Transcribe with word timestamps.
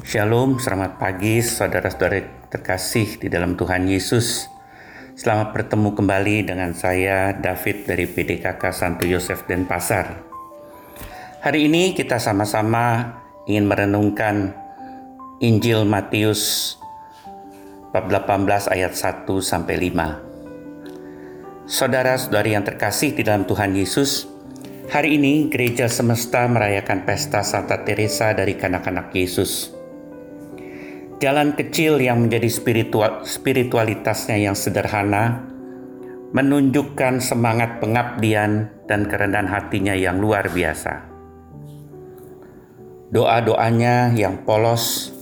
Shalom, 0.00 0.56
selamat 0.56 0.96
pagi 0.96 1.44
saudara-saudara 1.44 2.48
terkasih 2.48 3.20
di 3.20 3.28
dalam 3.28 3.52
Tuhan 3.52 3.84
Yesus. 3.84 4.48
Selamat 5.12 5.52
bertemu 5.52 5.92
kembali 5.92 6.48
dengan 6.48 6.72
saya 6.72 7.36
David 7.36 7.84
dari 7.84 8.08
PDKK 8.08 8.64
Santo 8.72 9.04
Yosef 9.04 9.44
dan 9.44 9.68
Pasar. 9.68 10.24
Hari 11.44 11.68
ini 11.68 11.92
kita 11.92 12.16
sama-sama 12.16 13.12
ingin 13.44 13.68
merenungkan 13.68 14.56
Injil 15.44 15.84
Matius 15.84 16.76
bab 17.92 18.08
18 18.08 18.72
ayat 18.72 18.96
1 18.96 19.28
sampai 19.44 19.76
5. 19.76 21.68
Saudara-saudari 21.68 22.56
yang 22.56 22.64
terkasih 22.64 23.12
di 23.12 23.20
dalam 23.20 23.44
Tuhan 23.44 23.76
Yesus, 23.76 24.24
hari 24.88 25.20
ini 25.20 25.52
gereja 25.52 25.92
semesta 25.92 26.48
merayakan 26.48 27.04
pesta 27.04 27.44
Santa 27.44 27.84
Teresa 27.84 28.32
dari 28.32 28.56
kanak-kanak 28.56 29.12
Yesus 29.12 29.76
jalan 31.20 31.52
kecil 31.52 32.00
yang 32.00 32.24
menjadi 32.24 32.48
spiritual, 32.48 33.28
spiritualitasnya 33.28 34.40
yang 34.40 34.56
sederhana, 34.56 35.44
menunjukkan 36.32 37.20
semangat 37.20 37.76
pengabdian 37.78 38.72
dan 38.88 39.04
kerendahan 39.04 39.46
hatinya 39.46 39.92
yang 39.92 40.16
luar 40.16 40.48
biasa. 40.48 41.06
Doa-doanya 43.12 44.16
yang 44.16 44.48
polos, 44.48 45.12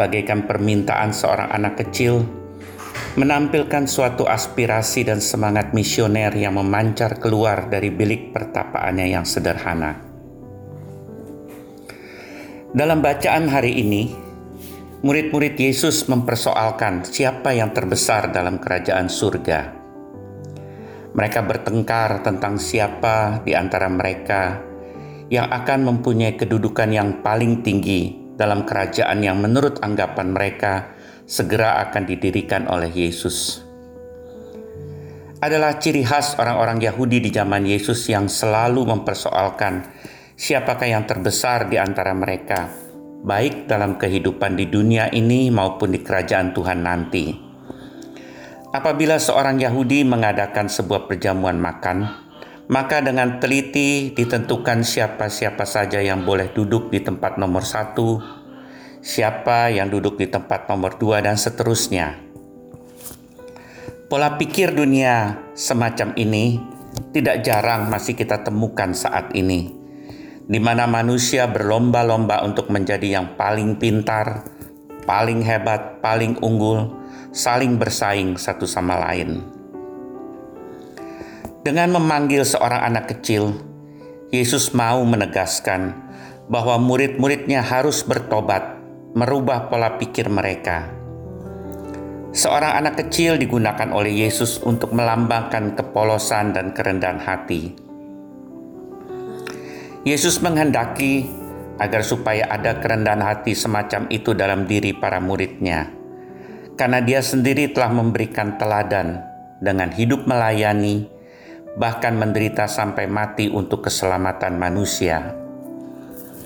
bagaikan 0.00 0.48
permintaan 0.48 1.12
seorang 1.12 1.52
anak 1.52 1.84
kecil, 1.84 2.24
menampilkan 3.20 3.84
suatu 3.84 4.24
aspirasi 4.24 5.04
dan 5.04 5.20
semangat 5.20 5.76
misioner 5.76 6.32
yang 6.32 6.56
memancar 6.56 7.20
keluar 7.20 7.68
dari 7.68 7.92
bilik 7.92 8.32
pertapaannya 8.32 9.06
yang 9.12 9.26
sederhana. 9.28 10.00
Dalam 12.76 13.00
bacaan 13.00 13.48
hari 13.50 13.82
ini, 13.82 14.25
murid-murid 15.04 15.60
Yesus 15.60 16.08
mempersoalkan 16.08 17.04
siapa 17.04 17.52
yang 17.52 17.76
terbesar 17.76 18.32
dalam 18.32 18.56
kerajaan 18.56 19.12
surga. 19.12 19.76
Mereka 21.12 21.40
bertengkar 21.44 22.24
tentang 22.24 22.56
siapa 22.56 23.44
di 23.44 23.52
antara 23.52 23.88
mereka 23.92 24.60
yang 25.28 25.48
akan 25.52 25.84
mempunyai 25.84 26.36
kedudukan 26.36 26.88
yang 26.92 27.20
paling 27.20 27.60
tinggi 27.60 28.32
dalam 28.36 28.64
kerajaan 28.64 29.20
yang 29.20 29.40
menurut 29.40 29.80
anggapan 29.84 30.32
mereka 30.32 30.92
segera 31.28 31.80
akan 31.88 32.04
didirikan 32.08 32.68
oleh 32.68 32.88
Yesus. 32.88 33.64
Adalah 35.40 35.76
ciri 35.76 36.00
khas 36.04 36.40
orang-orang 36.40 36.80
Yahudi 36.80 37.20
di 37.20 37.28
zaman 37.28 37.68
Yesus 37.68 38.08
yang 38.08 38.28
selalu 38.28 38.88
mempersoalkan 38.88 39.84
siapakah 40.36 40.88
yang 40.88 41.04
terbesar 41.04 41.68
di 41.68 41.76
antara 41.76 42.16
mereka 42.16 42.85
baik 43.26 43.66
dalam 43.66 43.98
kehidupan 43.98 44.54
di 44.54 44.70
dunia 44.70 45.10
ini 45.10 45.50
maupun 45.50 45.90
di 45.90 45.98
kerajaan 45.98 46.54
Tuhan 46.54 46.86
nanti. 46.86 47.34
Apabila 48.70 49.18
seorang 49.18 49.58
Yahudi 49.58 50.06
mengadakan 50.06 50.70
sebuah 50.70 51.10
perjamuan 51.10 51.58
makan, 51.58 52.06
maka 52.70 53.02
dengan 53.02 53.42
teliti 53.42 54.14
ditentukan 54.14 54.86
siapa-siapa 54.86 55.66
saja 55.66 55.98
yang 55.98 56.22
boleh 56.22 56.54
duduk 56.54 56.94
di 56.94 57.02
tempat 57.02 57.34
nomor 57.34 57.66
satu, 57.66 58.22
siapa 59.02 59.74
yang 59.74 59.90
duduk 59.90 60.22
di 60.22 60.30
tempat 60.30 60.70
nomor 60.70 60.94
dua, 60.94 61.18
dan 61.18 61.34
seterusnya. 61.34 62.22
Pola 64.06 64.38
pikir 64.38 64.70
dunia 64.70 65.34
semacam 65.58 66.14
ini 66.14 66.62
tidak 67.10 67.42
jarang 67.42 67.90
masih 67.90 68.14
kita 68.14 68.46
temukan 68.46 68.94
saat 68.94 69.34
ini 69.34 69.85
di 70.46 70.62
mana 70.62 70.86
manusia 70.86 71.50
berlomba-lomba 71.50 72.46
untuk 72.46 72.70
menjadi 72.70 73.18
yang 73.18 73.34
paling 73.34 73.74
pintar, 73.82 74.46
paling 75.02 75.42
hebat, 75.42 75.98
paling 75.98 76.38
unggul, 76.38 76.94
saling 77.34 77.74
bersaing 77.74 78.38
satu 78.38 78.62
sama 78.62 78.94
lain. 79.10 79.42
Dengan 81.66 81.98
memanggil 81.98 82.46
seorang 82.46 82.86
anak 82.94 83.10
kecil, 83.10 83.58
Yesus 84.30 84.70
mau 84.70 85.02
menegaskan 85.02 85.98
bahwa 86.46 86.78
murid-muridnya 86.78 87.58
harus 87.58 88.06
bertobat, 88.06 88.78
merubah 89.18 89.66
pola 89.66 89.98
pikir 89.98 90.30
mereka. 90.30 90.86
Seorang 92.30 92.86
anak 92.86 93.02
kecil 93.02 93.34
digunakan 93.34 93.90
oleh 93.90 94.14
Yesus 94.14 94.62
untuk 94.62 94.94
melambangkan 94.94 95.74
kepolosan 95.74 96.54
dan 96.54 96.70
kerendahan 96.70 97.18
hati 97.18 97.85
Yesus 100.06 100.38
menghendaki 100.38 101.26
agar 101.82 102.06
supaya 102.06 102.46
ada 102.46 102.78
kerendahan 102.78 103.26
hati 103.26 103.58
semacam 103.58 104.06
itu 104.06 104.38
dalam 104.38 104.62
diri 104.62 104.94
para 104.94 105.18
muridnya. 105.18 105.90
Karena 106.78 107.02
dia 107.02 107.18
sendiri 107.18 107.74
telah 107.74 107.90
memberikan 107.90 108.54
teladan 108.54 109.18
dengan 109.58 109.90
hidup 109.90 110.22
melayani, 110.30 111.10
bahkan 111.74 112.14
menderita 112.14 112.70
sampai 112.70 113.10
mati 113.10 113.50
untuk 113.50 113.90
keselamatan 113.90 114.54
manusia. 114.54 115.34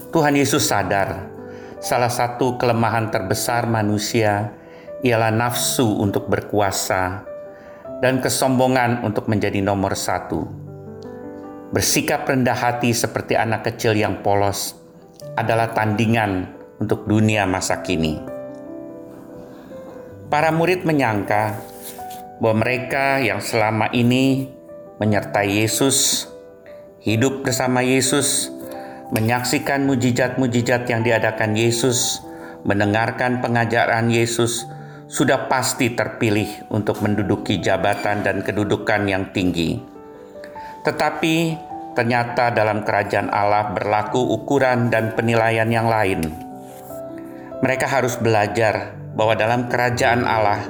Tuhan 0.09 0.41
Yesus 0.41 0.65
sadar 0.65 1.29
salah 1.85 2.09
satu 2.09 2.57
kelemahan 2.57 3.13
terbesar 3.13 3.69
manusia 3.69 4.57
ialah 5.05 5.29
nafsu 5.29 6.01
untuk 6.01 6.33
berkuasa 6.33 7.29
dan 8.01 8.25
kesombongan 8.25 9.05
untuk 9.05 9.29
menjadi 9.29 9.61
nomor 9.61 9.93
satu. 9.93 10.70
Bersikap 11.71 12.27
rendah 12.27 12.59
hati 12.59 12.91
seperti 12.91 13.39
anak 13.39 13.63
kecil 13.63 13.95
yang 13.95 14.27
polos 14.27 14.75
adalah 15.39 15.71
tandingan 15.71 16.51
untuk 16.83 17.07
dunia 17.07 17.47
masa 17.47 17.79
kini. 17.79 18.19
Para 20.27 20.51
murid 20.51 20.83
menyangka 20.83 21.63
bahwa 22.43 22.67
mereka 22.67 23.23
yang 23.23 23.39
selama 23.39 23.87
ini 23.95 24.51
menyertai 24.99 25.63
Yesus, 25.63 26.27
hidup 27.07 27.47
bersama 27.47 27.87
Yesus, 27.87 28.51
menyaksikan 29.15 29.87
mujizat-mujizat 29.87 30.91
yang 30.91 31.07
diadakan 31.07 31.55
Yesus, 31.55 32.19
mendengarkan 32.67 33.39
pengajaran 33.39 34.11
Yesus, 34.11 34.67
sudah 35.07 35.47
pasti 35.47 35.95
terpilih 35.95 36.67
untuk 36.67 36.99
menduduki 36.99 37.63
jabatan 37.63 38.27
dan 38.27 38.43
kedudukan 38.43 39.07
yang 39.07 39.31
tinggi. 39.31 39.90
Tetapi 40.81 41.37
ternyata 41.93 42.55
dalam 42.55 42.87
kerajaan 42.87 43.29
Allah 43.29 43.75
berlaku 43.75 44.23
ukuran 44.23 44.89
dan 44.89 45.13
penilaian 45.13 45.69
yang 45.69 45.91
lain. 45.91 46.25
Mereka 47.61 47.85
harus 47.85 48.17
belajar 48.17 48.97
bahwa 49.13 49.37
dalam 49.37 49.69
kerajaan 49.69 50.25
Allah, 50.25 50.65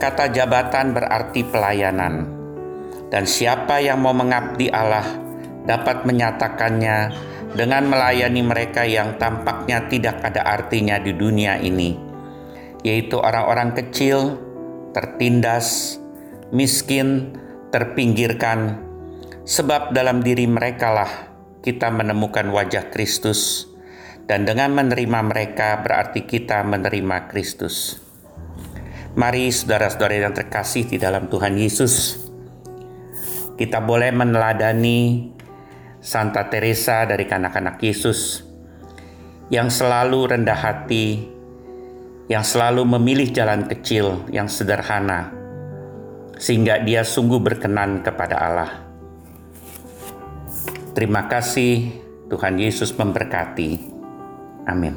kata 0.00 0.32
jabatan 0.32 0.96
berarti 0.96 1.44
pelayanan, 1.44 2.24
dan 3.12 3.28
siapa 3.28 3.84
yang 3.84 4.00
mau 4.00 4.16
mengabdi 4.16 4.72
Allah 4.72 5.04
dapat 5.68 6.08
menyatakannya 6.08 7.12
dengan 7.52 7.90
melayani 7.90 8.40
mereka 8.40 8.86
yang 8.88 9.20
tampaknya 9.20 9.84
tidak 9.92 10.24
ada 10.24 10.46
artinya 10.46 10.96
di 10.96 11.12
dunia 11.12 11.60
ini, 11.60 11.98
yaitu 12.80 13.20
orang-orang 13.20 13.76
kecil, 13.76 14.40
tertindas, 14.96 16.00
miskin, 16.48 17.36
terpinggirkan, 17.74 18.85
Sebab 19.46 19.94
dalam 19.94 20.26
diri 20.26 20.50
mereka 20.50 20.90
lah 20.90 21.12
kita 21.62 21.86
menemukan 21.94 22.50
wajah 22.50 22.90
Kristus, 22.90 23.70
dan 24.26 24.42
dengan 24.42 24.74
menerima 24.74 25.22
mereka 25.22 25.78
berarti 25.86 26.26
kita 26.26 26.66
menerima 26.66 27.30
Kristus. 27.30 28.02
Mari 29.14 29.54
saudara-saudara 29.54 30.18
yang 30.18 30.34
terkasih 30.34 30.90
di 30.90 30.98
dalam 30.98 31.30
Tuhan 31.30 31.54
Yesus, 31.54 32.26
kita 33.54 33.78
boleh 33.86 34.10
meneladani 34.10 35.30
Santa 36.02 36.50
Teresa 36.50 37.06
dari 37.06 37.30
kanak-kanak 37.30 37.78
Yesus 37.78 38.42
yang 39.46 39.70
selalu 39.70 40.26
rendah 40.26 40.58
hati, 40.58 41.22
yang 42.26 42.42
selalu 42.42 42.82
memilih 42.98 43.30
jalan 43.30 43.62
kecil 43.70 44.26
yang 44.34 44.50
sederhana, 44.50 45.30
sehingga 46.34 46.82
dia 46.82 47.06
sungguh 47.06 47.38
berkenan 47.38 48.02
kepada 48.02 48.42
Allah. 48.42 48.85
Terima 50.96 51.28
kasih, 51.28 51.92
Tuhan 52.32 52.56
Yesus 52.56 52.96
memberkati. 52.96 53.76
Amin. 54.64 54.96